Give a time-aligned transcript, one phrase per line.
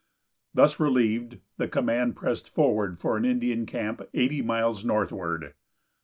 [0.55, 5.53] Thus relieved, the command pressed forward for an Indian camp eighty miles northward.